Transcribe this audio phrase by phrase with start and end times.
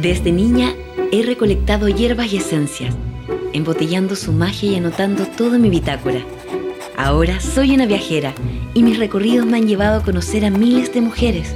[0.00, 0.74] Desde niña
[1.10, 2.94] he recolectado hierbas y esencias,
[3.52, 6.20] embotellando su magia y anotando todo mi bitácora.
[6.96, 8.32] Ahora soy una viajera
[8.74, 11.52] y mis recorridos me han llevado a conocer a miles de mujeres.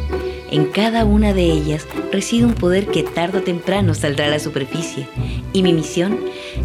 [0.51, 4.41] En cada una de ellas reside un poder que tarde o temprano saldrá a la
[4.41, 5.07] superficie
[5.53, 6.19] y mi misión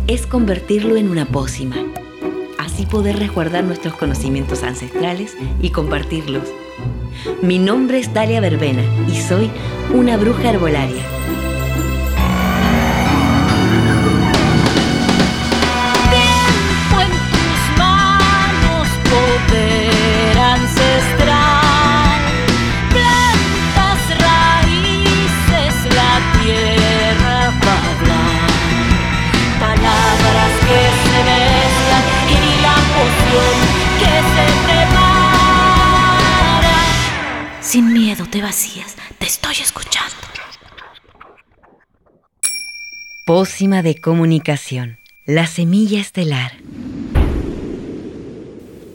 [0.08, 1.76] es convertirlo en una pócima.
[2.58, 6.48] Así poder resguardar nuestros conocimientos ancestrales y compartirlos.
[7.44, 9.52] Mi nombre es Dalia Verbena y soy
[9.94, 11.17] una bruja herbolaria.
[39.64, 40.16] Escuchando.
[43.26, 45.00] Pócima de comunicación.
[45.26, 46.54] La semilla estelar.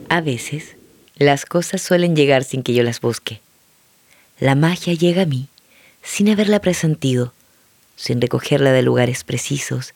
[0.08, 0.76] A veces,
[1.16, 3.40] las cosas suelen llegar sin que yo las busque.
[4.40, 5.48] La magia llega a mí
[6.02, 7.34] sin haberla presentido,
[7.96, 9.92] sin recogerla de lugares precisos,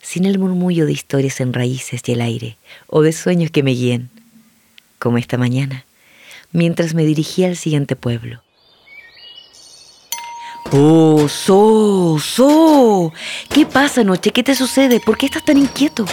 [0.00, 3.72] sin el murmullo de historias en raíces y el aire, o de sueños que me
[3.72, 4.08] guíen,
[5.00, 5.84] como esta mañana,
[6.52, 8.43] mientras me dirigía al siguiente pueblo.
[10.76, 13.12] Oh, So, So,
[13.48, 14.32] ¿qué pasa anoche?
[14.32, 14.98] ¿Qué te sucede?
[14.98, 16.04] ¿Por qué estás tan inquieto?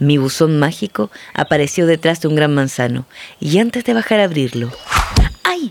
[0.00, 3.06] Mi buzón mágico apareció detrás de un gran manzano
[3.38, 4.72] y antes de bajar a abrirlo,
[5.44, 5.70] ¡ay!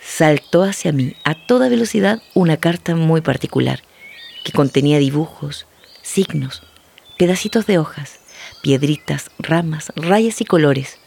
[0.00, 3.84] Saltó hacia mí a toda velocidad una carta muy particular
[4.42, 5.66] que contenía dibujos,
[6.02, 6.64] signos,
[7.16, 8.18] pedacitos de hojas,
[8.60, 10.98] piedritas, ramas, rayas y colores.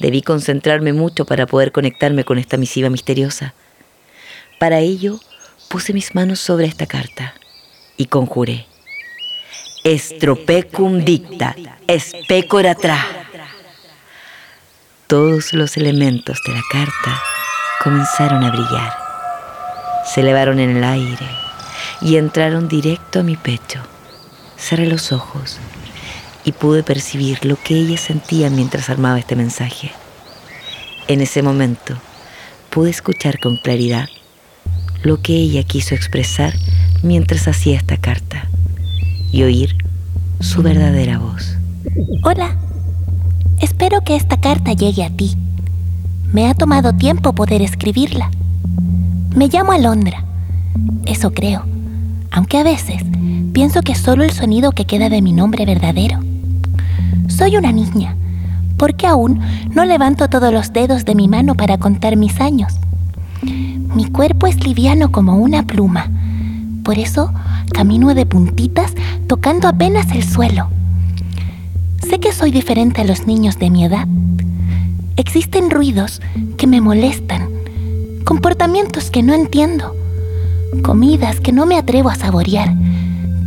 [0.00, 3.54] Debí concentrarme mucho para poder conectarme con esta misiva misteriosa.
[4.62, 5.18] Para ello,
[5.66, 7.34] puse mis manos sobre esta carta
[7.96, 8.64] y conjuré.
[9.82, 11.56] Estropecum dicta,
[11.98, 13.04] specora tra.
[15.08, 17.20] Todos los elementos de la carta
[17.82, 18.96] comenzaron a brillar.
[20.14, 21.28] Se elevaron en el aire
[22.00, 23.80] y entraron directo a mi pecho.
[24.56, 25.58] Cerré los ojos
[26.44, 29.90] y pude percibir lo que ella sentía mientras armaba este mensaje.
[31.08, 31.98] En ese momento
[32.70, 34.08] pude escuchar con claridad
[35.02, 36.54] lo que ella quiso expresar
[37.02, 38.48] mientras hacía esta carta
[39.32, 39.76] y oír
[40.40, 41.56] su verdadera voz.
[42.22, 42.56] Hola,
[43.60, 45.36] espero que esta carta llegue a ti.
[46.32, 48.30] Me ha tomado tiempo poder escribirla.
[49.34, 50.24] Me llamo Alondra,
[51.06, 51.64] eso creo,
[52.30, 53.02] aunque a veces
[53.52, 56.20] pienso que solo el sonido que queda de mi nombre verdadero.
[57.28, 58.16] Soy una niña,
[58.76, 62.74] porque aún no levanto todos los dedos de mi mano para contar mis años.
[63.94, 66.10] Mi cuerpo es liviano como una pluma.
[66.82, 67.30] Por eso
[67.72, 68.94] camino de puntitas
[69.26, 70.68] tocando apenas el suelo.
[72.08, 74.06] Sé que soy diferente a los niños de mi edad.
[75.16, 76.22] Existen ruidos
[76.56, 77.48] que me molestan,
[78.24, 79.94] comportamientos que no entiendo,
[80.82, 82.74] comidas que no me atrevo a saborear,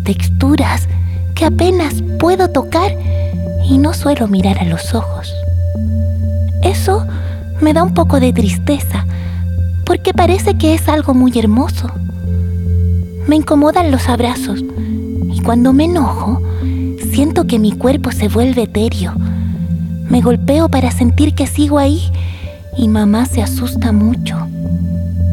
[0.04, 0.88] texturas
[1.34, 2.96] que apenas puedo tocar
[3.68, 5.34] y no suelo mirar a los ojos.
[6.62, 7.06] Eso
[7.62, 9.06] me da un poco de tristeza
[9.86, 11.90] porque parece que es algo muy hermoso.
[13.28, 14.64] Me incomodan los abrazos
[15.32, 16.42] y cuando me enojo,
[17.12, 19.14] siento que mi cuerpo se vuelve etéreo.
[20.10, 22.12] Me golpeo para sentir que sigo ahí
[22.78, 24.38] y mamá se asusta mucho.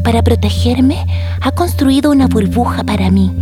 [0.05, 1.07] Para protegerme,
[1.41, 3.33] ha construido una burbuja para mí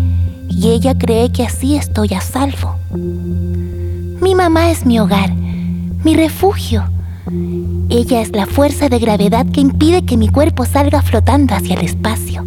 [0.49, 2.77] y ella cree que así estoy a salvo.
[4.21, 5.33] Mi mamá es mi hogar,
[6.05, 6.85] mi refugio
[7.89, 11.85] ella es la fuerza de gravedad que impide que mi cuerpo salga flotando hacia el
[11.85, 12.45] espacio.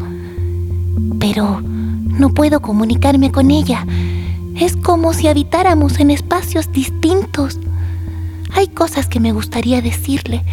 [1.19, 3.85] Pero no puedo comunicarme con ella.
[4.56, 7.59] Es como si habitáramos en espacios distintos.
[8.53, 10.44] Hay cosas que me gustaría decirle,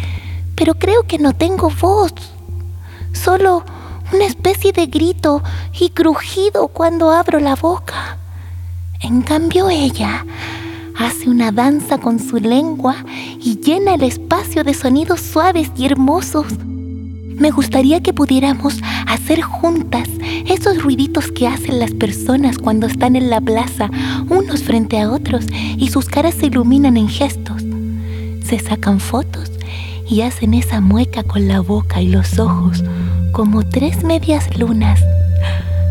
[0.55, 2.13] pero creo que no tengo voz.
[3.13, 3.63] Solo
[4.13, 5.43] una especie de grito
[5.79, 8.17] y crujido cuando abro la boca.
[9.01, 10.25] En cambio ella
[11.05, 12.95] hace una danza con su lengua
[13.39, 16.45] y llena el espacio de sonidos suaves y hermosos.
[17.35, 20.07] Me gustaría que pudiéramos hacer juntas
[20.45, 23.89] esos ruiditos que hacen las personas cuando están en la plaza,
[24.29, 25.45] unos frente a otros,
[25.77, 27.63] y sus caras se iluminan en gestos.
[28.43, 29.51] Se sacan fotos
[30.07, 32.83] y hacen esa mueca con la boca y los ojos,
[33.31, 35.01] como tres medias lunas,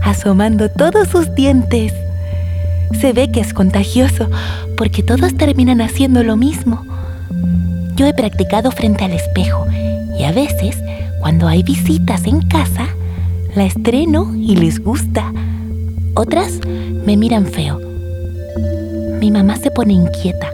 [0.02, 1.92] asomando todos sus dientes.
[3.00, 4.28] Se ve que es contagioso,
[4.80, 6.86] porque todos terminan haciendo lo mismo.
[7.96, 9.66] Yo he practicado frente al espejo
[10.18, 10.74] y a veces,
[11.20, 12.88] cuando hay visitas en casa,
[13.54, 15.34] La estreno y les gusta.
[16.14, 16.60] Otras
[17.04, 17.78] me miran feo.
[19.20, 20.48] Mi mamá se pone inquieta.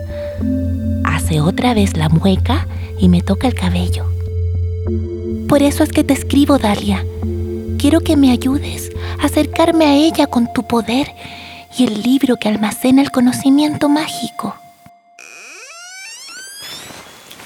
[1.04, 2.66] Hace otra vez la mueca
[2.98, 4.06] y me toca el cabello.
[5.48, 7.04] Por eso es que te escribo, Dalia.
[7.78, 8.90] Quiero que me ayudes
[9.20, 11.06] a acercarme a ella con tu poder
[11.76, 14.56] y el libro que almacena el conocimiento mágico.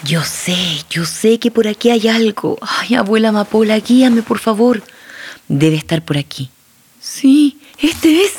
[0.05, 0.57] Yo sé,
[0.89, 2.59] yo sé que por aquí hay algo.
[2.63, 4.83] Ay, abuela Amapola, guíame, por favor.
[5.49, 6.51] Debe estar por aquí.
[7.01, 8.33] Sí, este es.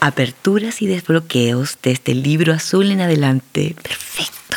[0.00, 3.76] Aperturas y desbloqueos desde el libro azul en adelante.
[3.82, 4.56] Perfecto.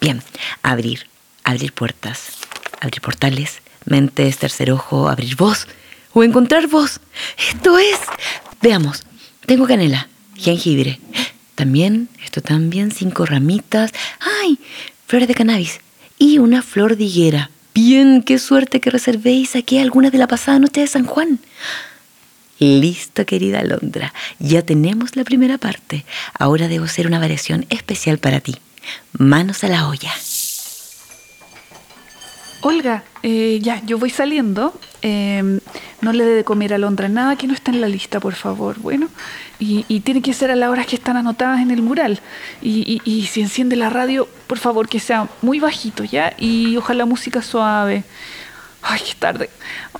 [0.00, 0.22] Bien,
[0.62, 1.06] abrir,
[1.42, 2.28] abrir puertas,
[2.80, 5.66] abrir portales, mentes, tercer ojo, abrir voz
[6.12, 7.00] o encontrar voz.
[7.50, 7.98] Esto es.
[8.62, 9.04] Veamos,
[9.46, 11.00] tengo canela, jengibre.
[11.54, 13.92] También, esto también, cinco ramitas.
[14.42, 14.58] ¡Ay!
[15.06, 15.80] Flores de cannabis
[16.18, 17.50] y una flor de higuera.
[17.74, 21.38] Bien, qué suerte que reservé y saqué algunas de la pasada noche de San Juan.
[22.58, 24.14] Listo, querida Alondra.
[24.38, 26.04] Ya tenemos la primera parte.
[26.38, 28.56] Ahora debo hacer una variación especial para ti.
[29.12, 30.12] Manos a la olla.
[32.66, 34.72] Olga, eh, ya, yo voy saliendo.
[35.02, 35.60] Eh,
[36.00, 38.34] no le dé de comer a Alondra nada que no está en la lista, por
[38.34, 38.78] favor.
[38.78, 39.08] Bueno,
[39.58, 42.20] y, y tiene que ser a las horas que están anotadas en el mural.
[42.62, 46.32] Y, y- y si enciende la radio, por favor, que sea muy bajito, ¿ya?
[46.38, 48.02] Y ojalá música suave.
[48.80, 49.50] Ay, qué tarde.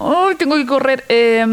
[0.01, 1.05] Ay, tengo que correr.
[1.11, 1.45] Eh,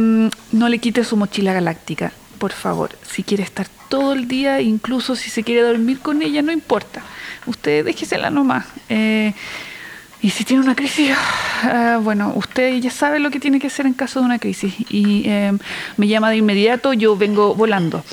[0.53, 2.91] no le quite su mochila galáctica, por favor.
[3.09, 7.01] Si quiere estar todo el día, incluso si se quiere dormir con ella, no importa.
[7.47, 8.65] Usted déjesela nomás.
[8.87, 9.33] Eh,
[10.21, 11.15] y si tiene una crisis,
[11.63, 14.73] ah, bueno, usted ya sabe lo que tiene que hacer en caso de una crisis.
[14.89, 15.51] Y eh,
[15.97, 18.03] me llama de inmediato, yo vengo volando.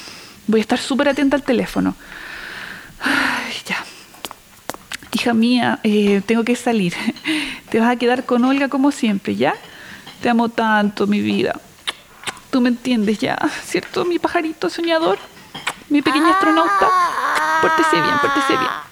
[0.47, 1.95] Voy a estar súper atenta al teléfono.
[3.03, 3.85] Ay, ya.
[5.13, 6.95] Hija mía, eh, tengo que salir.
[7.69, 9.55] Te vas a quedar con Olga como siempre, ¿ya?
[10.23, 11.61] Te amo tanto, mi vida.
[12.51, 14.07] Tú me entiendes ya, ¿cierto?
[14.07, 15.19] Mi pajarito soñador,
[15.91, 16.89] mi pequeña astronauta.
[17.61, 18.88] Pórtese bien, pórtese bien.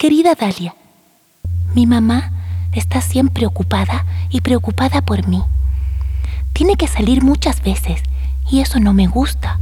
[0.00, 0.74] Querida Dalia,
[1.74, 2.32] mi mamá
[2.72, 5.42] está siempre ocupada y preocupada por mí.
[6.54, 8.00] Tiene que salir muchas veces
[8.50, 9.60] y eso no me gusta.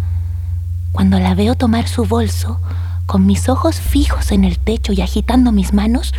[0.93, 2.61] Cuando la veo tomar su bolso,
[3.07, 6.15] con mis ojos fijos en el techo y agitando mis manos,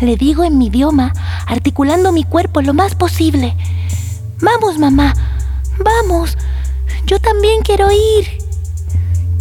[0.00, 1.12] le digo en mi idioma,
[1.48, 3.56] articulando mi cuerpo lo más posible,
[4.40, 5.12] Vamos, mamá,
[5.84, 6.38] vamos,
[7.04, 8.28] yo también quiero ir.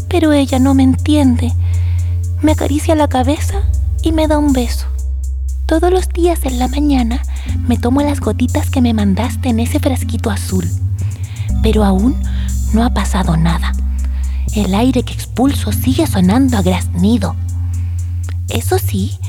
[0.10, 1.54] Pero ella no me entiende.
[2.42, 3.70] Me acaricia la cabeza
[4.04, 4.86] y me da un beso.
[5.66, 7.22] Todos los días en la mañana
[7.68, 10.66] me tomo las gotitas que me mandaste en ese frasquito azul.
[11.62, 12.16] Pero aún
[12.74, 13.74] no ha pasado nada.
[14.56, 17.36] El aire que expulso sigue sonando a graznido.
[18.48, 19.19] Eso sí,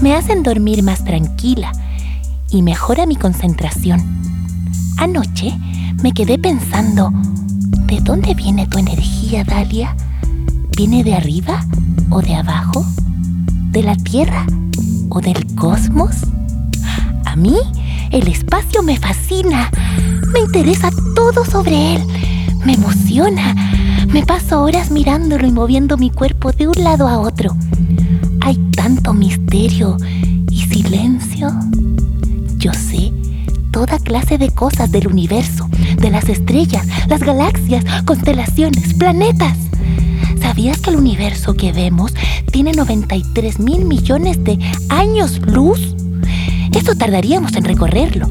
[0.00, 1.70] me hacen dormir más tranquila
[2.50, 4.02] y mejora mi concentración.
[4.96, 5.56] Anoche
[6.02, 7.12] me quedé pensando,
[7.86, 9.96] ¿de dónde viene tu energía, Dalia?
[10.76, 11.64] ¿Viene de arriba
[12.10, 12.84] o de abajo?
[13.74, 14.46] ¿De la Tierra
[15.08, 16.14] o del cosmos?
[17.24, 17.56] A mí
[18.12, 19.68] el espacio me fascina.
[20.32, 22.02] Me interesa todo sobre él.
[22.64, 23.52] Me emociona.
[24.12, 27.56] Me paso horas mirándolo y moviendo mi cuerpo de un lado a otro.
[28.42, 29.96] Hay tanto misterio
[30.52, 31.50] y silencio.
[32.58, 33.12] Yo sé
[33.72, 39.58] toda clase de cosas del universo, de las estrellas, las galaxias, constelaciones, planetas.
[40.54, 42.14] ¿Sabías que el universo que vemos
[42.52, 44.56] tiene 93 mil millones de
[44.88, 45.96] años luz?
[46.72, 48.30] Eso tardaríamos en recorrerlo.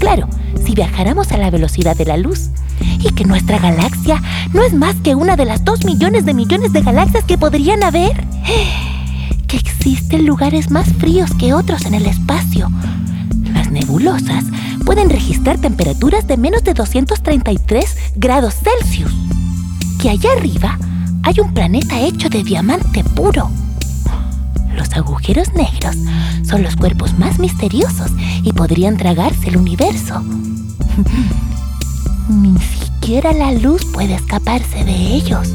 [0.00, 0.28] Claro,
[0.66, 2.50] si viajáramos a la velocidad de la luz.
[2.98, 4.20] Y que nuestra galaxia
[4.52, 7.84] no es más que una de las dos millones de millones de galaxias que podrían
[7.84, 8.26] haber.
[9.46, 12.72] Que existen lugares más fríos que otros en el espacio.
[13.52, 14.46] Las nebulosas
[14.84, 19.14] pueden registrar temperaturas de menos de 233 grados Celsius.
[20.00, 20.76] Que allá arriba
[21.22, 23.50] hay un planeta hecho de diamante puro.
[24.74, 25.96] Los agujeros negros
[26.42, 28.10] son los cuerpos más misteriosos
[28.42, 30.22] y podrían tragarse el universo.
[32.28, 35.54] Ni siquiera la luz puede escaparse de ellos.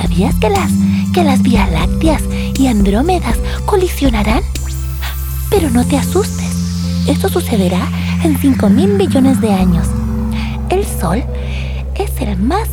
[0.00, 0.70] ¿Sabías que las
[1.12, 2.22] que las lácteas
[2.58, 4.42] y Andrómedas colisionarán?
[5.48, 6.54] Pero no te asustes.
[7.06, 7.88] Esto sucederá
[8.22, 9.86] en 5 mil millones de años.
[10.68, 11.24] El Sol
[11.94, 12.68] es el más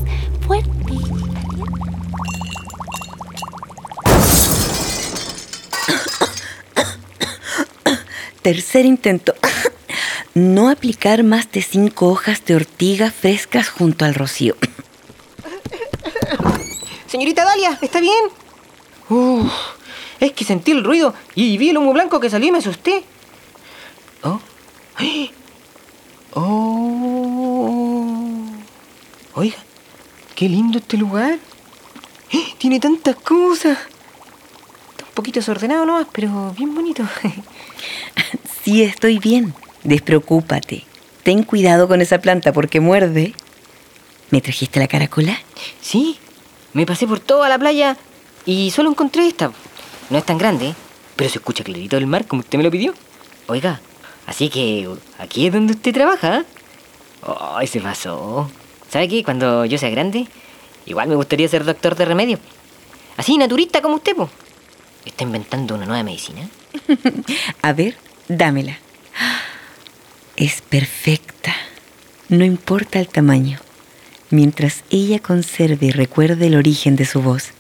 [8.44, 9.34] Tercer intento.
[10.36, 14.56] No aplicar más de cinco hojas de ortiga frescas junto al rocío.
[17.06, 18.26] Señorita Dalia, ¿está bien?
[19.10, 19.52] Uf,
[20.20, 23.04] es que sentí el ruido y vi el humo blanco que salió y me asusté.
[24.24, 24.40] Oh.
[26.36, 27.54] Oh.
[29.36, 29.58] Oiga,
[30.34, 31.38] qué lindo este lugar.
[32.58, 33.78] Tiene tantas cosas.
[33.78, 37.04] Está un poquito desordenado nomás, pero bien bonito.
[38.64, 39.54] Sí, estoy bien.
[39.84, 40.86] Despreocúpate.
[41.24, 43.34] Ten cuidado con esa planta porque muerde.
[44.30, 45.38] ¿Me trajiste la caracola?
[45.82, 46.18] Sí,
[46.72, 47.98] me pasé por toda la playa
[48.46, 49.52] y solo encontré esta.
[50.10, 50.74] No es tan grande,
[51.16, 52.94] pero se escucha clarito el mar como usted me lo pidió.
[53.48, 53.82] Oiga,
[54.26, 56.46] así que aquí es donde usted trabaja.
[57.56, 58.50] Ay, se pasó.
[58.90, 59.24] ¿Sabe qué?
[59.24, 60.28] Cuando yo sea grande,
[60.86, 62.40] igual me gustaría ser doctor de remedio.
[63.18, 64.30] Así, naturista como usted, po.
[65.06, 66.50] ¿Está inventando una nueva medicina?
[67.62, 67.96] A ver,
[68.28, 68.78] dámela.
[70.36, 71.54] Es perfecta.
[72.30, 73.60] No importa el tamaño,
[74.30, 77.52] mientras ella conserve y recuerde el origen de su voz.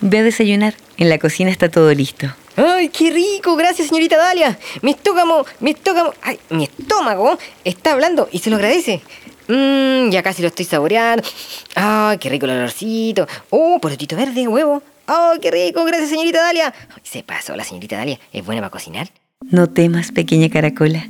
[0.00, 0.74] Ve a desayunar.
[0.96, 2.26] En la cocina está todo listo.
[2.56, 3.56] ¡Ay, qué rico!
[3.56, 4.58] Gracias, señorita Dalia.
[4.82, 9.00] Mi estómago, mi estómago, ay, mi estómago está hablando y se lo agradece.
[9.48, 11.26] Mmm, ya casi lo estoy saboreando.
[11.74, 13.26] ¡Ay, qué rico el olorcito!
[13.50, 14.82] ¡Oh, porotito verde, huevo!
[15.08, 15.84] ¡Oh, qué rico!
[15.84, 16.72] Gracias, señorita Dalia.
[17.02, 18.18] Se pasó la señorita Dalia.
[18.32, 19.10] ¿Es buena para cocinar?
[19.50, 21.08] No temas, pequeña caracola.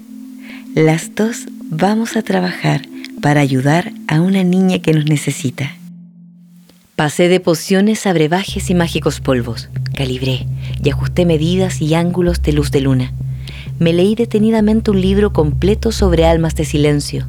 [0.75, 2.83] Las dos vamos a trabajar
[3.21, 5.77] para ayudar a una niña que nos necesita.
[6.97, 9.69] Pasé de pociones a brebajes y mágicos polvos.
[9.95, 10.47] Calibré
[10.83, 13.13] y ajusté medidas y ángulos de luz de luna.
[13.79, 17.27] Me leí detenidamente un libro completo sobre almas de silencio.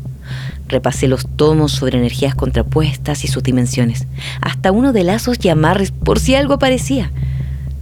[0.68, 4.08] Repasé los tomos sobre energías contrapuestas y sus dimensiones,
[4.42, 7.12] hasta uno de lazos y amarres por si algo aparecía.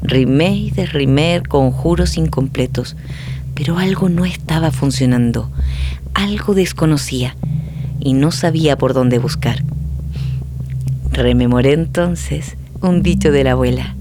[0.01, 2.95] Rimé y desrimé conjuros incompletos,
[3.53, 5.51] pero algo no estaba funcionando,
[6.13, 7.35] algo desconocía
[7.99, 9.63] y no sabía por dónde buscar.
[11.11, 13.95] Rememoré entonces un dicho de la abuela.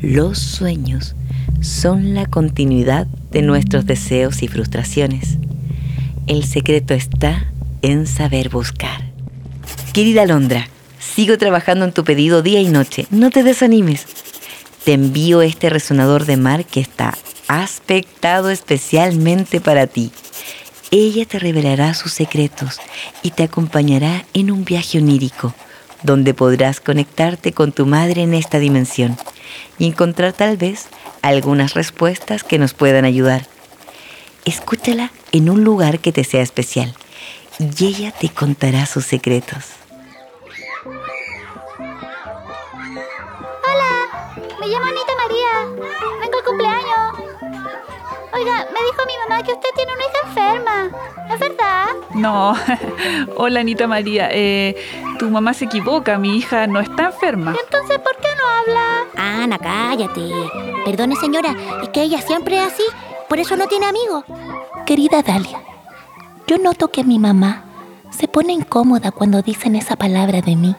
[0.00, 1.14] Los sueños
[1.60, 5.38] son la continuidad de nuestros deseos y frustraciones.
[6.26, 7.44] El secreto está
[7.82, 9.02] en saber buscar.
[9.92, 10.68] Querida Londra,
[10.98, 13.06] sigo trabajando en tu pedido día y noche.
[13.10, 14.06] No te desanimes.
[14.84, 17.16] Te envío este resonador de mar que está
[17.46, 20.12] aspectado especialmente para ti.
[20.90, 22.78] Ella te revelará sus secretos
[23.22, 25.54] y te acompañará en un viaje onírico,
[26.02, 29.16] donde podrás conectarte con tu madre en esta dimensión
[29.78, 30.86] y encontrar tal vez
[31.20, 33.46] algunas respuestas que nos puedan ayudar.
[34.44, 36.94] Escúchala en un lugar que te sea especial
[37.58, 39.78] y ella te contará sus secretos.
[44.60, 45.88] Me llamo Anita María.
[46.20, 47.14] Vengo al cumpleaños.
[48.32, 50.90] Oiga, me dijo mi mamá que usted tiene una hija enferma.
[51.32, 51.86] ¿Es verdad?
[52.14, 52.54] No.
[53.36, 54.28] Hola, Anita María.
[54.32, 54.76] Eh,
[55.18, 56.18] tu mamá se equivoca.
[56.18, 57.54] Mi hija no está enferma.
[57.64, 59.42] Entonces, ¿por qué no habla?
[59.42, 60.30] Ana, cállate.
[60.84, 62.84] Perdone, señora, es que ella siempre es así.
[63.28, 64.24] Por eso no tiene amigos.
[64.86, 65.60] Querida Dalia,
[66.48, 67.64] yo noto que mi mamá
[68.08, 70.74] se pone incómoda cuando dicen esa palabra de mí.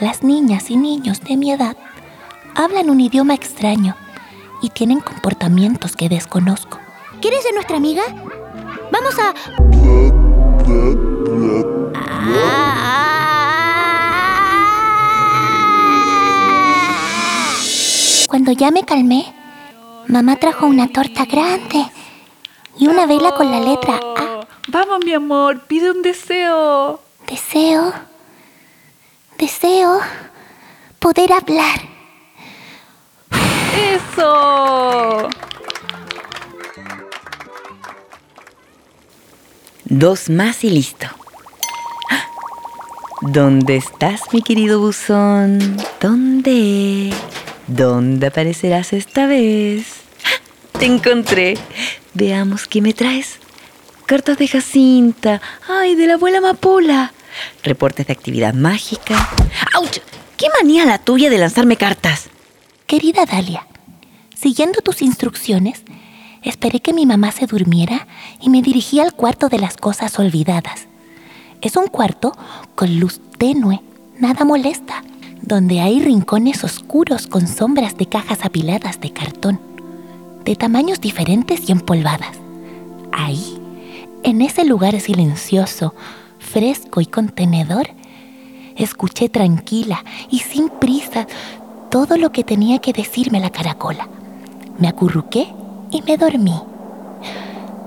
[0.00, 1.76] Las niñas y niños de mi edad
[2.54, 3.94] hablan un idioma extraño
[4.62, 6.78] y tienen comportamientos que desconozco.
[7.20, 8.02] ¿Quieres ser nuestra amiga?
[8.90, 9.34] Vamos a...
[18.28, 19.26] Cuando ya me calmé,
[20.08, 21.84] mamá trajo una torta grande
[22.78, 24.11] y una vela con la letra A.
[24.68, 27.00] Vamos, mi amor, pide un deseo.
[27.26, 27.92] Deseo,
[29.38, 30.00] deseo
[30.98, 31.80] poder hablar.
[33.76, 35.28] ¡Eso!
[39.84, 41.06] Dos más y listo.
[43.20, 45.76] ¿Dónde estás, mi querido buzón?
[46.00, 47.12] ¿Dónde?
[47.66, 50.02] ¿Dónde aparecerás esta vez?
[50.78, 51.56] Te encontré.
[52.14, 53.41] Veamos qué me traes.
[54.12, 55.40] Cartas de Jacinta.
[55.66, 57.14] ¡Ay, de la abuela Amapola!
[57.64, 59.16] Reportes de actividad mágica.
[59.74, 60.00] ¡Auch!
[60.36, 62.28] ¡Qué manía la tuya de lanzarme cartas!
[62.86, 63.66] Querida Dalia,
[64.36, 65.82] siguiendo tus instrucciones,
[66.42, 68.06] esperé que mi mamá se durmiera
[68.38, 70.88] y me dirigí al cuarto de las cosas olvidadas.
[71.62, 72.36] Es un cuarto
[72.74, 73.80] con luz tenue,
[74.18, 75.04] nada molesta,
[75.40, 79.58] donde hay rincones oscuros con sombras de cajas apiladas de cartón,
[80.44, 82.36] de tamaños diferentes y empolvadas.
[83.10, 83.61] Ahí,
[84.22, 85.94] en ese lugar silencioso,
[86.38, 87.88] fresco y contenedor,
[88.76, 91.26] escuché tranquila y sin prisa
[91.90, 94.08] todo lo que tenía que decirme la caracola.
[94.78, 95.48] Me acurruqué
[95.90, 96.58] y me dormí.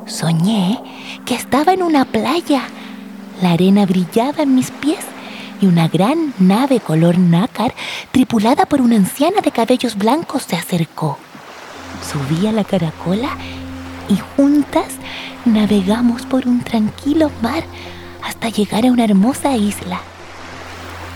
[0.05, 0.79] Soñé
[1.25, 2.63] que estaba en una playa.
[3.41, 5.03] La arena brillaba en mis pies
[5.61, 7.73] y una gran nave color nácar,
[8.11, 11.17] tripulada por una anciana de cabellos blancos, se acercó.
[12.01, 13.29] Subí a la caracola
[14.09, 14.87] y juntas
[15.45, 17.63] navegamos por un tranquilo mar
[18.23, 19.99] hasta llegar a una hermosa isla.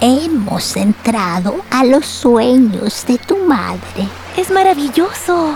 [0.02, 4.08] Hemos entrado a los sueños de tu madre.
[4.38, 5.56] Es maravilloso.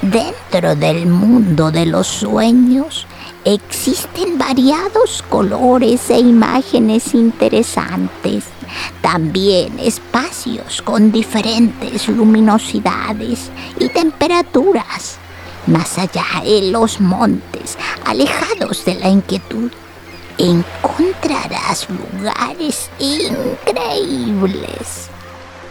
[0.00, 3.06] Dentro del mundo de los sueños
[3.44, 8.44] existen variados colores e imágenes interesantes.
[9.00, 15.18] También espacios con diferentes luminosidades y temperaturas.
[15.66, 19.70] Más allá en los montes, alejados de la inquietud,
[20.38, 24.62] encontrarás lugares increíbles.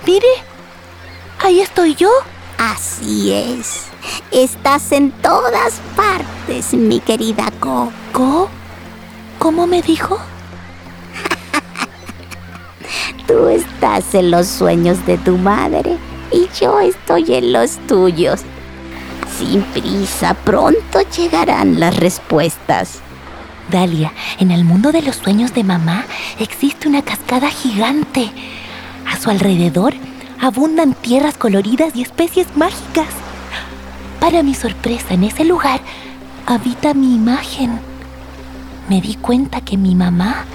[0.06, 0.28] Mire,
[1.40, 2.10] ahí estoy yo.
[2.58, 3.86] Así es.
[4.32, 8.50] Estás en todas partes, mi querida Coco.
[9.40, 10.20] ¿Cómo me dijo?
[13.28, 15.98] Tú estás en los sueños de tu madre
[16.32, 18.42] y yo estoy en los tuyos.
[19.42, 23.00] Sin prisa, pronto llegarán las respuestas.
[23.72, 26.06] Dalia, en el mundo de los sueños de mamá
[26.38, 28.30] existe una cascada gigante.
[29.12, 29.96] A su alrededor
[30.40, 33.08] abundan tierras coloridas y especies mágicas.
[34.20, 35.82] Para mi sorpresa, en ese lugar
[36.46, 37.80] habita mi imagen.
[38.90, 40.46] Me di cuenta que mi mamá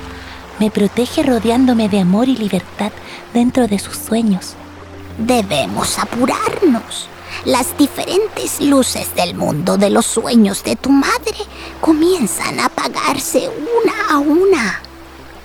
[0.61, 2.93] me protege rodeándome de amor y libertad
[3.35, 4.55] dentro de sus sueños.
[5.19, 7.09] Debemos apurarnos.
[7.47, 11.37] Las diferentes luces del mundo de los sueños de tu madre
[11.81, 14.83] comienzan a apagarse una a una.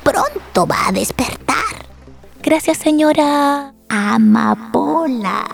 [0.01, 1.85] Pronto va a despertar.
[2.41, 3.75] Gracias, señora.
[3.87, 5.45] Amapola.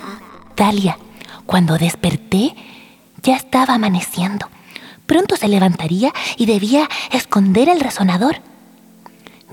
[0.55, 0.97] Dalia,
[1.45, 2.55] cuando desperté,
[3.21, 4.47] ya estaba amaneciendo.
[5.05, 8.37] Pronto se levantaría y debía esconder el resonador.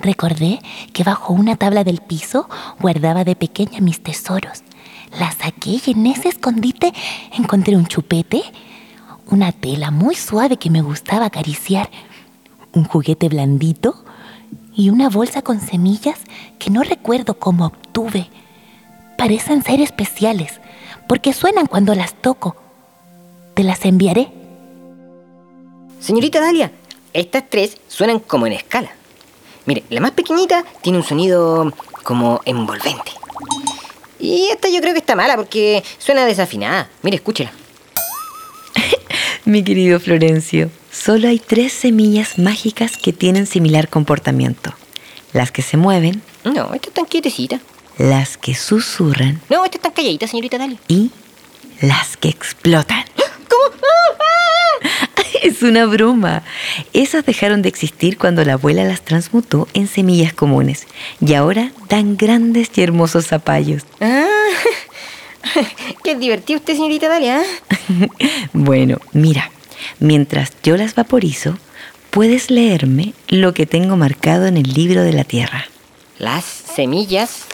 [0.00, 0.60] Recordé
[0.92, 2.48] que bajo una tabla del piso
[2.78, 4.62] guardaba de pequeña mis tesoros.
[5.18, 6.92] La saqué y en ese escondite
[7.36, 8.42] encontré un chupete,
[9.26, 11.88] una tela muy suave que me gustaba acariciar,
[12.72, 14.04] un juguete blandito
[14.74, 16.18] y una bolsa con semillas
[16.58, 18.28] que no recuerdo cómo obtuve.
[19.16, 20.60] Parecen ser especiales
[21.08, 22.56] porque suenan cuando las toco.
[23.54, 24.32] Te las enviaré.
[26.00, 26.72] Señorita Dalia,
[27.12, 28.90] estas tres suenan como en escala.
[29.66, 33.12] Mire, la más pequeñita tiene un sonido como envolvente.
[34.24, 36.88] Y esta yo creo que está mala porque suena desafinada.
[37.02, 37.52] Mire, escúchela.
[39.44, 44.72] Mi querido Florencio, solo hay tres semillas mágicas que tienen similar comportamiento.
[45.32, 47.60] Las que se mueven, No, esta está quietecita.
[47.98, 50.78] las que susurran No, esta está calladita, señorita Dalia.
[50.88, 51.10] y
[51.80, 53.04] las que explotan.
[53.48, 53.76] ¿Cómo?
[55.44, 56.42] Es una broma.
[56.94, 60.86] Esas dejaron de existir cuando la abuela las transmutó en semillas comunes
[61.20, 63.82] y ahora dan grandes y hermosos zapallos.
[64.00, 64.24] Ah,
[66.02, 67.42] qué divertido usted, señorita Dalia.
[67.42, 68.08] ¿eh?
[68.54, 69.50] Bueno, mira,
[70.00, 71.58] mientras yo las vaporizo,
[72.08, 75.66] puedes leerme lo que tengo marcado en el libro de la tierra.
[76.18, 77.44] Las semillas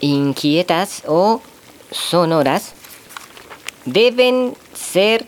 [0.00, 1.42] inquietas o
[1.90, 2.72] sonoras
[3.84, 5.26] deben ser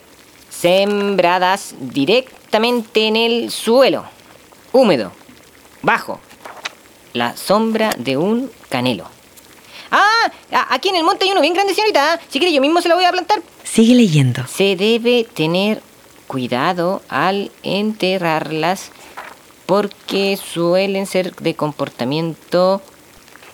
[0.66, 4.04] sembradas directamente en el suelo,
[4.72, 5.12] húmedo,
[5.82, 6.18] bajo
[7.12, 9.04] la sombra de un canelo.
[9.92, 10.32] Ah,
[10.70, 12.16] aquí en el monte hay uno bien grande, señorita.
[12.16, 12.18] ¿eh?
[12.28, 13.42] Si quiere, yo mismo se lo voy a plantar.
[13.62, 14.44] Sigue leyendo.
[14.48, 15.80] Se debe tener
[16.26, 18.90] cuidado al enterrarlas
[19.66, 22.82] porque suelen ser de comportamiento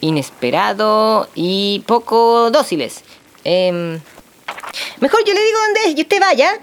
[0.01, 3.05] inesperado y poco dóciles.
[3.45, 4.01] Em,
[5.01, 6.59] mejor yo le digo dónde es y usted vaya.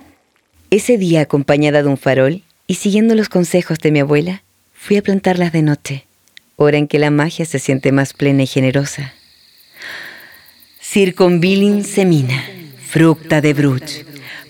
[0.71, 5.01] Ese día, acompañada de un farol y siguiendo los consejos de mi abuela, fui a
[5.01, 6.05] plantarlas de noche,
[6.57, 9.13] hora en que la magia se siente más plena y generosa.
[10.79, 12.43] Circunvilin semina,
[12.87, 14.05] fructa de bruch.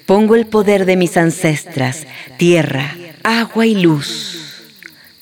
[0.05, 2.05] Pongo el poder de mis ancestras,
[2.37, 4.65] tierra, agua y luz,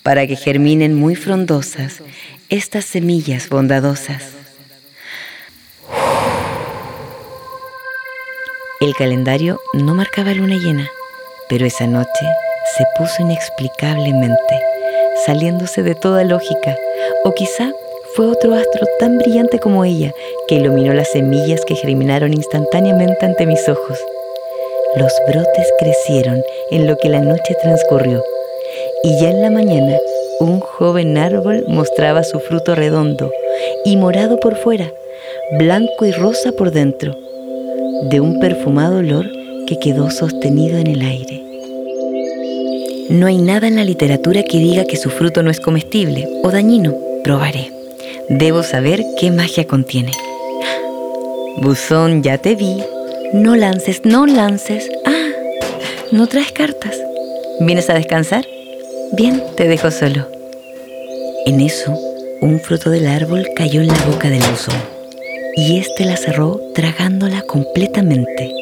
[0.01, 2.01] para que germinen muy frondosas
[2.49, 4.36] estas semillas bondadosas.
[8.79, 10.87] El calendario no marcaba luna llena,
[11.49, 12.27] pero esa noche
[12.77, 14.61] se puso inexplicablemente,
[15.25, 16.77] saliéndose de toda lógica,
[17.23, 17.71] o quizá
[18.13, 20.13] fue otro astro tan brillante como ella
[20.47, 23.97] que iluminó las semillas que germinaron instantáneamente ante mis ojos.
[24.95, 28.23] Los brotes crecieron en lo que la noche transcurrió,
[29.01, 29.97] y ya en la mañana
[30.39, 33.31] un joven árbol mostraba su fruto redondo
[33.85, 34.93] y morado por fuera,
[35.57, 37.26] blanco y rosa por dentro
[38.03, 39.29] de un perfumado olor
[39.65, 41.43] que quedó sostenido en el aire.
[43.09, 46.51] No hay nada en la literatura que diga que su fruto no es comestible o
[46.51, 46.93] dañino.
[47.23, 47.71] Probaré.
[48.29, 50.11] Debo saber qué magia contiene.
[51.57, 52.83] Buzón, ya te vi.
[53.33, 54.89] No lances, no lances.
[55.05, 55.29] Ah,
[56.11, 56.95] ¿No traes cartas?
[57.59, 58.45] ¿Vienes a descansar?
[59.13, 60.27] Bien, te dejo solo.
[61.45, 61.97] En eso,
[62.41, 64.96] un fruto del árbol cayó en la boca del buzón
[65.57, 68.53] y éste la cerró tragándola completamente.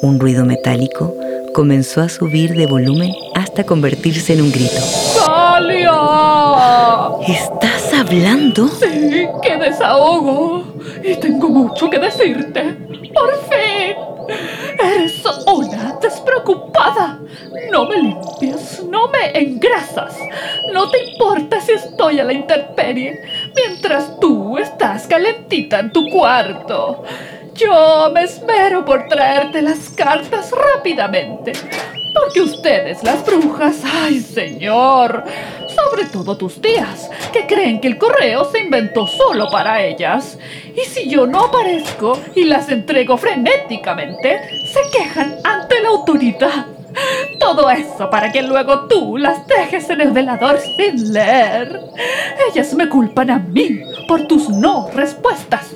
[0.00, 1.12] Un ruido metálico
[1.52, 4.80] comenzó a subir de volumen hasta convertirse en un grito.
[5.26, 5.90] ¡Talia!
[7.26, 8.68] ¿Estás hablando?
[8.68, 10.62] Sí, qué desahogo.
[11.02, 12.76] Y tengo mucho que decirte.
[13.12, 13.96] Por fin.
[14.78, 17.18] Eres una despreocupada.
[17.72, 20.16] No me limpias, no me engrasas.
[20.72, 23.20] No te importa si estoy a la intemperie,
[23.54, 27.04] mientras tú estás calentita en tu cuarto.
[27.54, 31.52] Yo me espero por traerte las cartas rápidamente.
[32.14, 35.24] Porque ustedes, las brujas, ay señor,
[35.68, 40.38] sobre todo tus tías, que creen que el correo se inventó solo para ellas.
[40.74, 46.66] Y si yo no aparezco y las entrego frenéticamente, se quejan ante la autoridad.
[47.50, 51.80] Todo eso para que luego tú las dejes en el velador sin leer.
[52.48, 55.72] Ellas me culpan a mí por tus no respuestas.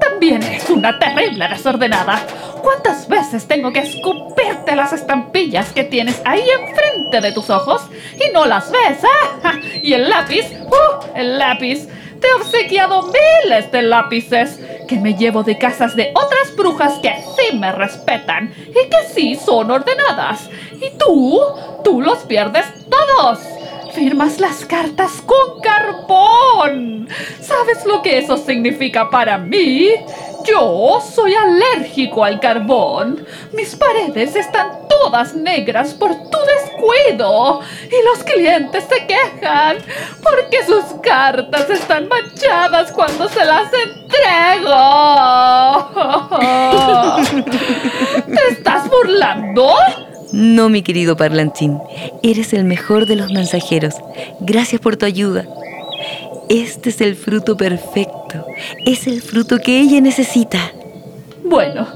[0.00, 2.20] También es una terrible desordenada.
[2.60, 7.82] ¿Cuántas veces tengo que escupirte las estampillas que tienes ahí enfrente de tus ojos
[8.16, 8.98] y no las ves?
[9.44, 9.52] ah?
[9.80, 10.46] ¿Y el lápiz?
[10.66, 11.06] ¡Uh!
[11.14, 11.86] El lápiz.
[12.22, 17.12] Te he obsequiado miles de lápices que me llevo de casas de otras brujas que
[17.36, 20.48] sí me respetan y que sí son ordenadas.
[20.80, 21.40] Y tú,
[21.82, 23.40] tú los pierdes todos.
[23.92, 27.08] Firmas las cartas con carbón.
[27.40, 29.88] ¿Sabes lo que eso significa para mí?
[30.44, 33.24] Yo soy alérgico al carbón.
[33.52, 37.60] Mis paredes están todas negras por tu descuido.
[37.86, 39.78] Y los clientes se quejan
[40.22, 44.72] porque sus cartas están manchadas cuando se las entrego.
[48.26, 49.68] ¿Te estás burlando?
[50.32, 51.78] No, mi querido parlanchín,
[52.22, 53.96] eres el mejor de los mensajeros.
[54.40, 55.44] Gracias por tu ayuda.
[56.48, 58.46] Este es el fruto perfecto.
[58.84, 60.58] Es el fruto que ella necesita.
[61.44, 61.86] Bueno,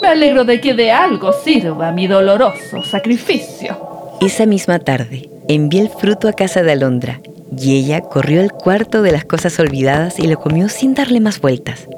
[0.00, 4.16] me alegro de que de algo sirva mi doloroso sacrificio.
[4.20, 7.20] Esa misma tarde, envié el fruto a casa de Alondra
[7.56, 11.40] y ella corrió al cuarto de las cosas olvidadas y lo comió sin darle más
[11.40, 11.88] vueltas.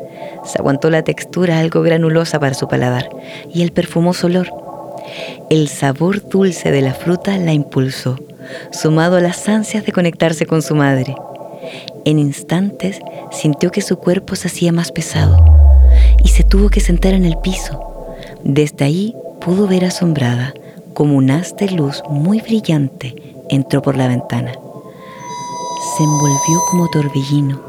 [0.44, 3.08] Se aguantó la textura algo granulosa para su paladar
[3.52, 4.48] y el perfumoso olor.
[5.50, 8.18] El sabor dulce de la fruta la impulsó,
[8.70, 11.14] sumado a las ansias de conectarse con su madre.
[12.04, 15.44] En instantes sintió que su cuerpo se hacía más pesado
[16.24, 17.80] y se tuvo que sentar en el piso.
[18.42, 20.52] Desde ahí pudo ver asombrada
[20.94, 23.14] como un haz de luz muy brillante
[23.48, 24.52] entró por la ventana.
[25.96, 27.60] Se envolvió como torbellino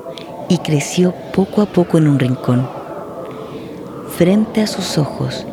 [0.50, 2.67] y creció poco a poco en un rincón.
[4.17, 5.46] Frente a sus ojos,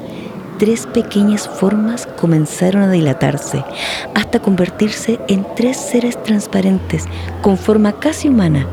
[0.61, 3.65] tres pequeñas formas comenzaron a dilatarse
[4.15, 7.07] hasta convertirse en tres seres transparentes
[7.41, 8.67] con forma casi humana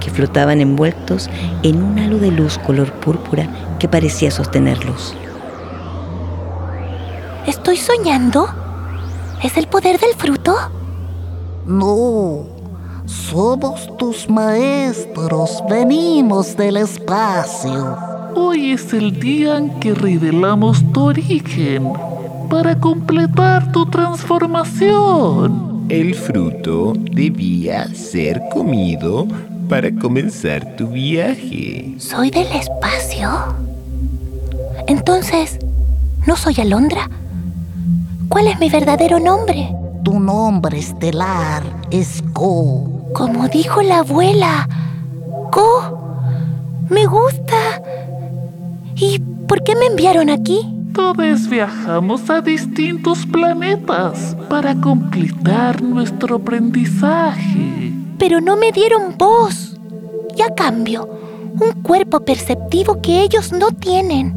[0.00, 1.30] que flotaban envueltos
[1.62, 5.16] en un halo de luz color púrpura que parecía sostenerlos.
[7.46, 8.46] ¿Estoy soñando?
[9.42, 10.54] ¿Es el poder del fruto?
[11.64, 12.44] No,
[13.06, 18.13] somos tus maestros, venimos del espacio.
[18.36, 21.92] Hoy es el día en que revelamos tu origen
[22.50, 25.86] para completar tu transformación.
[25.88, 29.28] El fruto debía ser comido
[29.68, 31.94] para comenzar tu viaje.
[31.98, 33.54] ¿Soy del espacio?
[34.88, 35.58] Entonces,
[36.26, 37.08] ¿no soy Alondra?
[38.28, 39.68] ¿Cuál es mi verdadero nombre?
[40.02, 43.10] Tu nombre estelar es Go.
[43.14, 44.68] Como dijo la abuela.
[45.52, 46.00] Go.
[46.90, 47.80] Me gusta.
[48.96, 50.58] ¿Y por qué me enviaron aquí?
[50.92, 57.92] Todos viajamos a distintos planetas para completar nuestro aprendizaje.
[58.18, 59.76] Pero no me dieron voz.
[60.36, 61.08] Y a cambio,
[61.60, 64.34] un cuerpo perceptivo que ellos no tienen.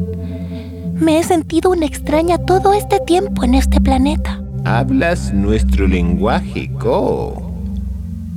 [0.94, 4.42] Me he sentido una extraña todo este tiempo en este planeta.
[4.64, 7.47] Hablas nuestro lenguaje, Ko.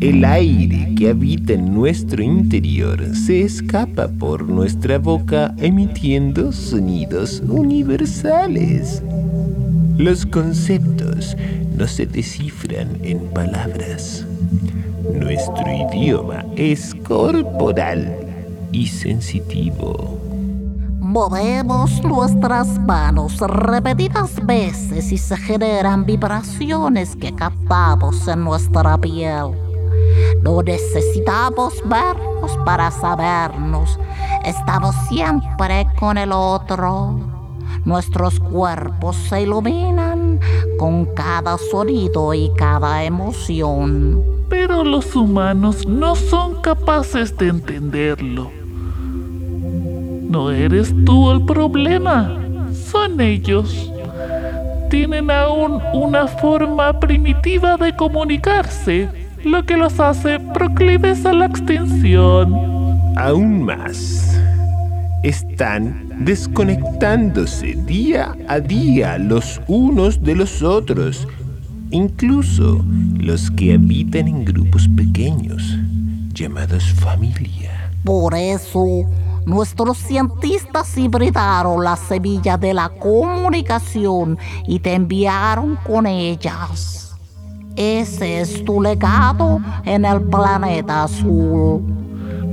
[0.02, 9.04] El aire que habita en nuestro interior se escapa por nuestra boca emitiendo sonidos universales.
[9.98, 11.38] Los conceptos
[11.78, 14.26] no se descifran en palabras.
[15.14, 18.12] Nuestro idioma es corporal
[18.72, 20.18] y sensitivo.
[21.00, 29.71] Movemos nuestras manos repetidas veces y se generan vibraciones que captamos en nuestra piel.
[30.42, 34.00] No necesitamos vernos para sabernos.
[34.44, 37.20] Estamos siempre con el otro.
[37.86, 40.40] Nuestros cuerpos se iluminan
[40.78, 44.24] con cada sonido y cada emoción.
[44.50, 48.52] Pero los humanos no son capaces de entenderlo.
[50.30, 52.40] No eres tú el problema,
[52.74, 53.92] son ellos.
[54.90, 59.10] Tienen aún una forma primitiva de comunicarse,
[59.44, 62.54] lo que los hace proclives a la extinción.
[63.18, 64.40] Aún más,
[65.24, 71.28] están desconectándose día a día los unos de los otros,
[71.90, 72.84] incluso
[73.18, 75.78] los que habitan en grupos pequeños,
[76.34, 77.92] llamados familia.
[78.04, 79.06] Por eso,
[79.46, 87.11] nuestros cientistas hibridaron la semilla de la comunicación y te enviaron con ellas.
[87.76, 91.82] Ese es tu legado en el planeta azul.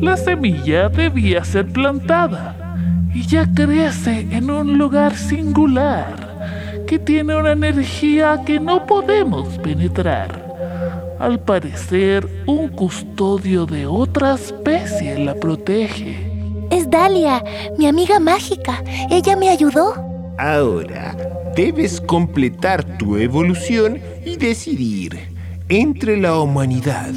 [0.00, 2.57] La semilla debía ser plantada
[3.12, 10.46] y ya crece en un lugar singular que tiene una energía que no podemos penetrar.
[11.18, 16.16] Al parecer, un custodio de otra especie la protege.
[16.70, 17.42] Es Dalia,
[17.76, 18.83] mi amiga mágica.
[19.11, 19.94] Ella me ayudó.
[20.38, 21.16] Ahora,
[21.57, 25.18] debes completar tu evolución y decidir
[25.70, 27.12] entre la humanidad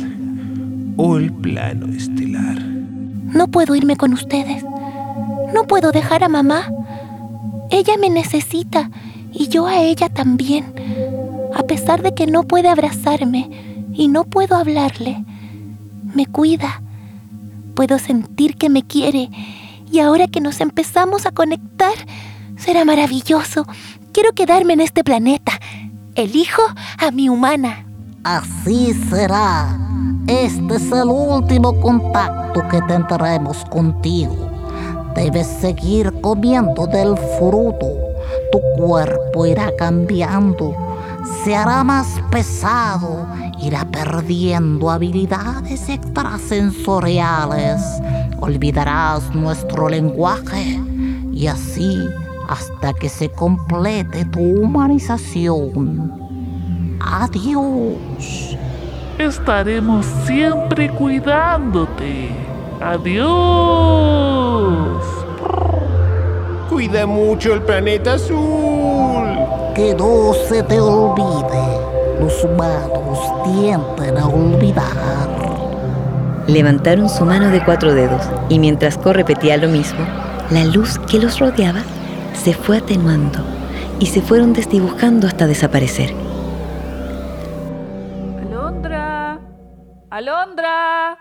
[0.95, 2.57] o el plano estelar.
[2.61, 4.63] No puedo irme con ustedes.
[5.53, 6.71] No puedo dejar a mamá.
[7.69, 8.89] Ella me necesita
[9.33, 10.73] y yo a ella también.
[11.53, 13.49] A pesar de que no puede abrazarme
[13.93, 15.23] y no puedo hablarle,
[16.15, 16.81] me cuida.
[17.75, 19.29] Puedo sentir que me quiere
[19.91, 21.93] y ahora que nos empezamos a conectar,
[22.57, 23.65] será maravilloso.
[24.13, 25.59] Quiero quedarme en este planeta.
[26.15, 26.61] Elijo
[26.97, 27.85] a mi humana.
[28.25, 29.79] Así será.
[30.27, 34.35] Este es el último contacto que tendremos contigo.
[35.15, 37.87] Debes seguir comiendo del fruto.
[38.51, 40.75] Tu cuerpo irá cambiando.
[41.45, 43.25] Se hará más pesado.
[43.61, 47.81] Irá perdiendo habilidades extrasensoriales.
[48.41, 50.77] Olvidarás nuestro lenguaje.
[51.31, 52.05] Y así
[52.51, 56.11] hasta que se complete tu humanización.
[56.99, 58.57] Adiós.
[59.17, 62.29] Estaremos siempre cuidándote.
[62.81, 63.31] Adiós.
[66.69, 69.29] Cuida mucho el planeta azul.
[69.73, 71.79] Que no se te olvide.
[72.19, 75.21] Los humanos tienden a olvidar.
[76.47, 80.05] Levantaron su mano de cuatro dedos y mientras Co repetía lo mismo,
[80.49, 81.81] la luz que los rodeaba
[82.33, 83.43] se fue atenuando
[83.99, 86.13] y se fueron desdibujando hasta desaparecer.
[88.41, 89.39] Alondra,
[90.09, 91.17] Alondra.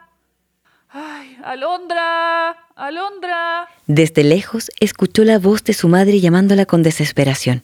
[0.88, 3.68] Ay, Alondra, Alondra.
[3.86, 7.62] Desde lejos escuchó la voz de su madre llamándola con desesperación.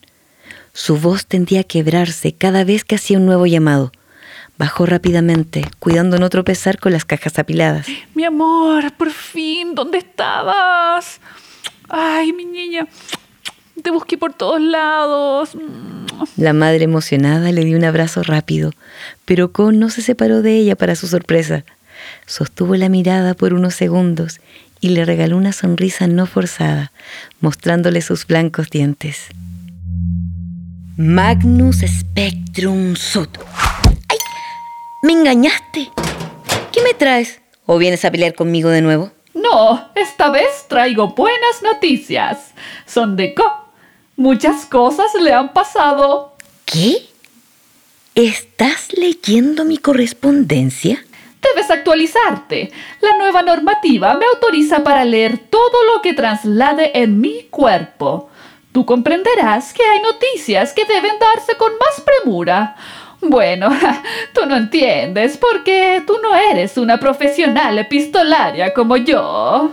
[0.72, 3.90] Su voz tendía a quebrarse cada vez que hacía un nuevo llamado.
[4.59, 7.87] Bajó rápidamente, cuidando no tropezar con las cajas apiladas.
[8.14, 11.20] Mi amor, por fin, ¿dónde estabas?
[11.88, 12.87] Ay, mi niña,
[13.82, 15.50] te busqué por todos lados.
[16.36, 18.72] La madre emocionada le dio un abrazo rápido,
[19.24, 21.64] pero Con no se separó de ella para su sorpresa.
[22.26, 24.40] Sostuvo la mirada por unos segundos
[24.80, 26.92] y le regaló una sonrisa no forzada,
[27.40, 29.26] mostrándole sus blancos dientes.
[30.96, 33.28] Magnus Spectrum Sud.
[34.08, 34.18] ¡Ay!
[35.02, 35.90] ¡Me engañaste!
[36.72, 37.40] ¿Qué me traes?
[37.66, 39.10] ¿O vienes a pelear conmigo de nuevo?
[39.34, 42.52] No, esta vez traigo buenas noticias.
[42.86, 43.65] Son de Co.
[44.16, 46.33] Muchas cosas le han pasado.
[46.64, 47.07] ¿Qué?
[48.14, 51.05] ¿Estás leyendo mi correspondencia?
[51.42, 52.72] Debes actualizarte.
[53.02, 58.31] La nueva normativa me autoriza para leer todo lo que traslade en mi cuerpo.
[58.72, 62.74] Tú comprenderás que hay noticias que deben darse con más premura.
[63.20, 63.68] Bueno,
[64.33, 69.72] tú no entiendes porque tú no eres una profesional epistolaria como yo.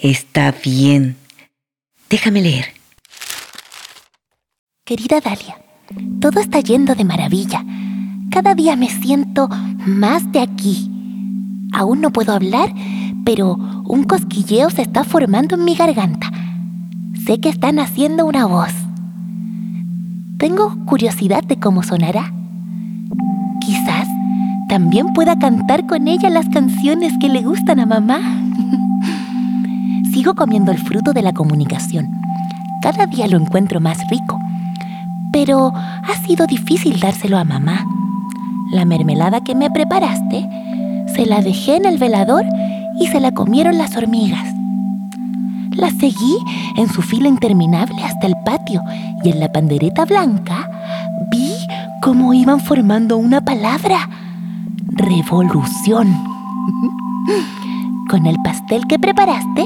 [0.00, 1.16] Está bien.
[2.08, 2.81] Déjame leer.
[4.84, 5.58] Querida Dalia,
[6.20, 7.64] todo está yendo de maravilla.
[8.32, 9.48] Cada día me siento
[9.86, 10.90] más de aquí.
[11.72, 12.74] Aún no puedo hablar,
[13.24, 13.54] pero
[13.86, 16.32] un cosquilleo se está formando en mi garganta.
[17.24, 18.72] Sé que están haciendo una voz.
[20.38, 22.34] Tengo curiosidad de cómo sonará.
[23.60, 24.08] Quizás
[24.68, 28.18] también pueda cantar con ella las canciones que le gustan a mamá.
[30.12, 32.10] Sigo comiendo el fruto de la comunicación.
[32.82, 34.41] Cada día lo encuentro más rico.
[35.32, 37.86] Pero ha sido difícil dárselo a mamá.
[38.70, 40.48] La mermelada que me preparaste,
[41.14, 42.44] se la dejé en el velador
[43.00, 44.54] y se la comieron las hormigas.
[45.74, 46.36] La seguí
[46.76, 48.82] en su fila interminable hasta el patio
[49.24, 50.70] y en la pandereta blanca
[51.30, 51.50] vi
[52.02, 54.08] cómo iban formando una palabra.
[54.88, 56.08] Revolución.
[58.10, 59.64] Con el pastel que preparaste,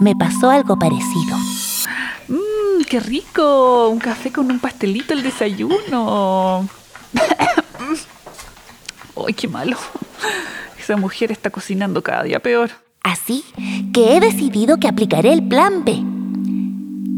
[0.00, 1.36] me pasó algo parecido.
[2.88, 3.88] Qué rico.
[3.88, 6.68] Un café con un pastelito al desayuno.
[9.26, 9.76] Ay, qué malo.
[10.78, 12.70] Esa mujer está cocinando cada día peor.
[13.02, 13.44] Así
[13.92, 16.00] que he decidido que aplicaré el plan B,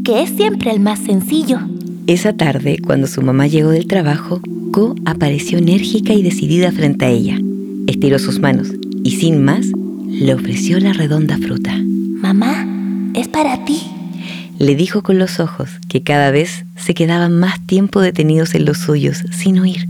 [0.03, 1.59] que es siempre el más sencillo.
[2.07, 7.09] Esa tarde, cuando su mamá llegó del trabajo, Ko apareció enérgica y decidida frente a
[7.09, 7.37] ella.
[7.85, 8.69] Estiró sus manos
[9.03, 9.67] y sin más,
[10.07, 11.75] le ofreció la redonda fruta.
[11.77, 12.67] Mamá,
[13.13, 13.98] es para ti.
[14.59, 18.77] Le dijo con los ojos que cada vez se quedaban más tiempo detenidos en los
[18.77, 19.87] suyos sin oír.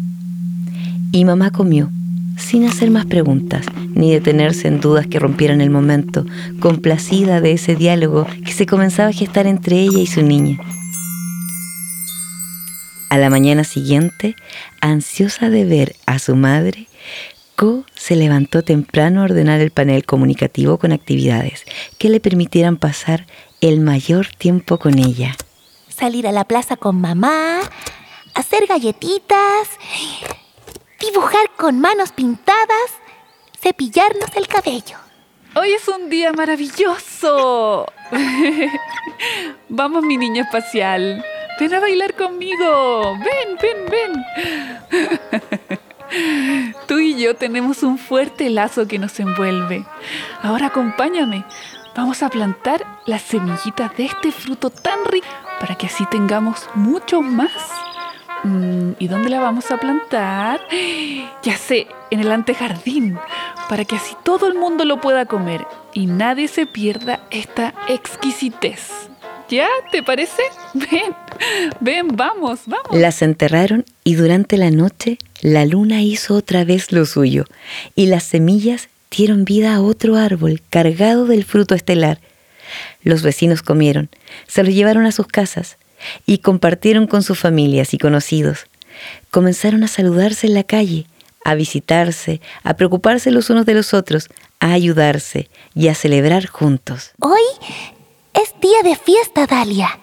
[1.11, 1.89] Y mamá comió,
[2.37, 6.23] sin hacer más preguntas, ni detenerse en dudas que rompieran el momento,
[6.59, 10.59] complacida de ese diálogo que se comenzaba a gestar entre ella y su niña.
[13.09, 14.35] A la mañana siguiente,
[14.81, 16.87] ansiosa de ver a su madre,
[17.55, 21.65] Ko se levantó temprano a ordenar el panel comunicativo con actividades
[21.97, 23.25] que le permitieran pasar
[23.61, 25.35] el mayor tiempo con ella.
[25.89, 27.59] Salir a la plaza con mamá,
[28.33, 29.69] hacer galletitas,
[30.99, 32.91] dibujar con manos pintadas,
[33.59, 34.97] cepillarnos el cabello.
[35.55, 37.85] Hoy es un día maravilloso.
[39.69, 41.25] Vamos, mi niña espacial.
[41.59, 43.17] Ven a bailar conmigo.
[43.17, 45.79] Ven, ven, ven.
[46.87, 49.85] Tú y yo tenemos un fuerte lazo que nos envuelve.
[50.41, 51.43] Ahora acompáñame.
[51.95, 55.27] Vamos a plantar las semillitas de este fruto tan rico
[55.59, 57.51] para que así tengamos mucho más.
[58.43, 60.61] Mm, ¿Y dónde la vamos a plantar?
[61.41, 63.17] Ya sé, en el antejardín,
[63.69, 68.89] para que así todo el mundo lo pueda comer y nadie se pierda esta exquisitez.
[69.47, 69.67] ¿Ya?
[69.91, 70.43] ¿Te parece?
[70.73, 71.15] Ven,
[71.79, 72.91] ven, vamos, vamos.
[72.91, 77.45] Las enterraron y durante la noche la luna hizo otra vez lo suyo
[77.95, 82.19] y las semillas dieron vida a otro árbol cargado del fruto estelar.
[83.03, 84.09] Los vecinos comieron,
[84.47, 85.77] se lo llevaron a sus casas
[86.25, 88.67] y compartieron con sus familias y conocidos.
[89.31, 91.07] Comenzaron a saludarse en la calle,
[91.43, 97.11] a visitarse, a preocuparse los unos de los otros, a ayudarse y a celebrar juntos.
[97.19, 97.41] Hoy
[98.33, 99.99] es día de fiesta, Dalia.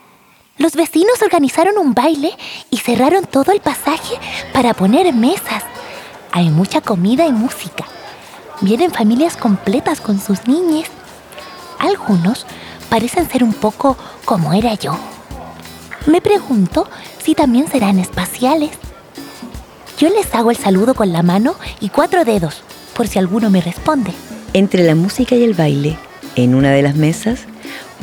[0.59, 2.31] Los vecinos organizaron un baile
[2.71, 4.14] y cerraron todo el pasaje
[4.55, 5.64] para poner mesas.
[6.33, 7.85] Hay mucha comida y música.
[8.61, 10.88] Vienen familias completas con sus niñas.
[11.79, 12.47] Algunos
[12.88, 14.97] parecen ser un poco como era yo.
[16.07, 16.88] Me pregunto
[17.23, 18.71] si también serán espaciales.
[19.99, 22.62] Yo les hago el saludo con la mano y cuatro dedos,
[22.95, 24.12] por si alguno me responde.
[24.53, 25.99] Entre la música y el baile,
[26.35, 27.40] en una de las mesas,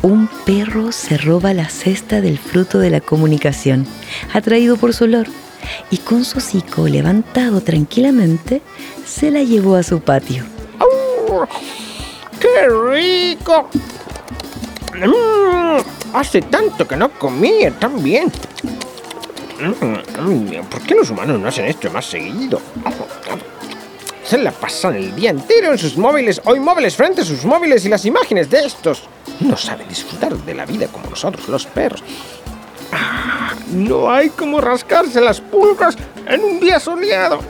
[0.02, 3.86] un perro se roba la cesta del fruto de la comunicación,
[4.32, 5.28] atraído por su olor,
[5.90, 8.62] y con su hocico levantado tranquilamente,
[9.06, 10.44] se la llevó a su patio.
[12.40, 13.68] ¡Qué rico!
[14.94, 18.30] Mm, hace tanto que no comía tan bien.
[19.60, 22.60] Mm, ¿Por qué los humanos no hacen esto más seguido?
[24.24, 27.84] Se la pasan el día entero en sus móviles o inmóviles frente a sus móviles
[27.84, 29.04] y las imágenes de estos.
[29.40, 32.02] No saben disfrutar de la vida como nosotros, los perros.
[33.72, 37.40] No hay como rascarse las pulgas en un día soleado.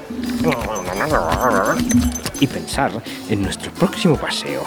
[2.40, 2.90] Y pensar
[3.29, 4.64] en nuestro próximo paseo.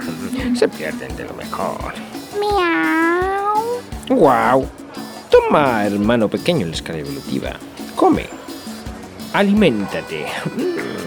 [0.54, 1.94] Se pierden de lo mejor.
[2.38, 3.80] Miau.
[4.08, 4.66] ¡Guau!
[5.30, 7.52] Toma, hermano pequeño, en la escala evolutiva.
[7.96, 8.26] Come.
[9.32, 10.26] Aliméntate.
[10.56, 10.98] Mm.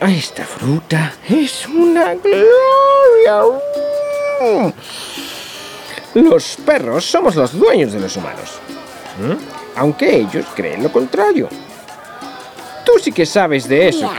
[0.00, 3.42] Esta fruta es una gloria.
[6.24, 8.58] Los perros somos los dueños de los humanos.
[9.20, 9.78] ¿Mm?
[9.78, 11.48] Aunque ellos creen lo contrario.
[12.84, 14.10] Tú sí que sabes de eso.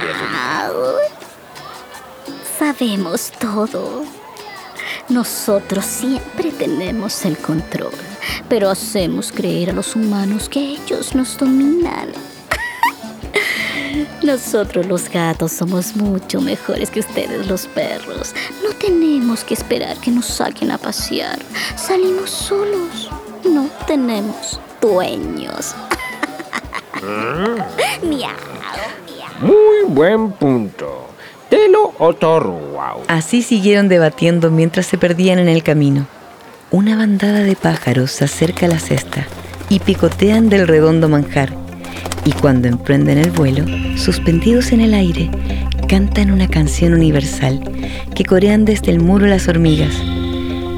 [2.57, 4.03] Sabemos todo.
[5.09, 7.91] Nosotros siempre tenemos el control,
[8.47, 12.09] pero hacemos creer a los humanos que ellos nos dominan.
[14.30, 18.36] Nosotros los gatos somos mucho mejores que ustedes los perros.
[18.63, 21.39] No tenemos que esperar que nos saquen a pasear.
[21.75, 23.09] Salimos solos.
[23.43, 25.73] No tenemos dueños.
[28.03, 29.32] miau, miau.
[29.41, 31.07] Muy buen punto.
[31.49, 33.01] Te lo otorgo.
[33.07, 36.05] Así siguieron debatiendo mientras se perdían en el camino.
[36.69, 39.25] Una bandada de pájaros se acerca a la cesta
[39.69, 41.59] y picotean del redondo manjar.
[42.25, 43.65] Y cuando emprenden el vuelo,
[43.97, 45.29] suspendidos en el aire,
[45.87, 47.59] cantan una canción universal
[48.13, 49.95] que corean desde el muro las hormigas.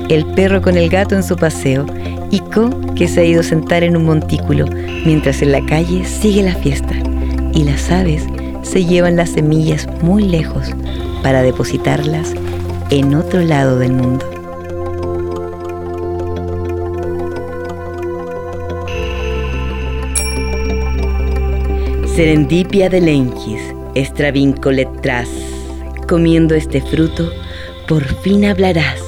[0.09, 1.85] el perro con el gato en su paseo
[2.31, 4.65] y Co que se ha ido a sentar en un montículo
[5.05, 6.95] mientras en la calle sigue la fiesta
[7.53, 8.25] y las aves
[8.63, 10.73] se llevan las semillas muy lejos
[11.23, 12.33] para depositarlas
[12.89, 14.30] en otro lado del mundo.
[22.15, 23.61] Serendipia de Lengis,
[24.71, 25.29] letras,
[26.09, 27.31] comiendo este fruto,
[27.87, 29.01] por fin hablarás.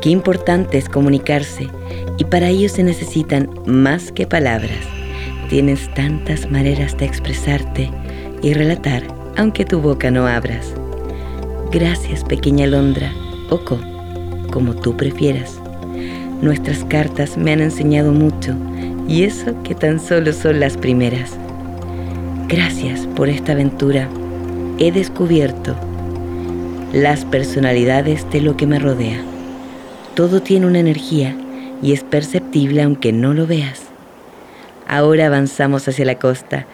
[0.00, 1.68] Qué importante es comunicarse
[2.16, 4.80] y para ello se necesitan más que palabras.
[5.50, 7.90] Tienes tantas maneras de expresarte
[8.40, 9.02] y relatar
[9.36, 10.72] aunque tu boca no abras.
[11.70, 13.12] Gracias pequeña Londra,
[13.50, 13.78] Oco,
[14.50, 15.60] como tú prefieras.
[16.40, 18.56] Nuestras cartas me han enseñado mucho
[19.06, 21.43] y eso que tan solo son las primeras.
[22.48, 24.06] Gracias por esta aventura.
[24.78, 25.74] He descubierto
[26.92, 29.22] las personalidades de lo que me rodea.
[30.14, 31.34] Todo tiene una energía
[31.82, 33.84] y es perceptible aunque no lo veas.
[34.86, 36.66] Ahora avanzamos hacia la costa.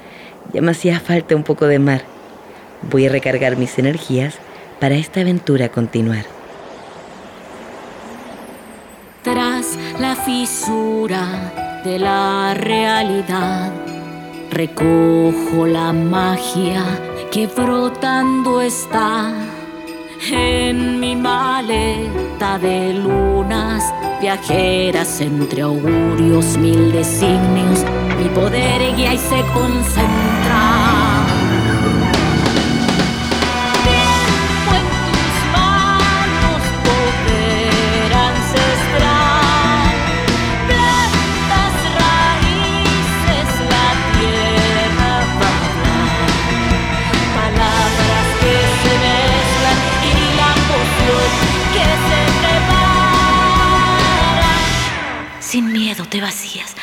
[0.53, 2.03] Ya me hacía falta un poco de mar.
[2.91, 4.35] Voy a recargar mis energías
[4.81, 6.25] para esta aventura continuar.
[9.23, 13.90] Tras la fisura de la realidad
[14.51, 16.85] Recojo la magia
[17.31, 19.33] que brotando está
[20.29, 27.85] en mi maleta de lunas, viajeras entre augurios, mil designios.
[28.21, 30.50] Mi poder guía y se concentra
[56.01, 56.75] No te vacías,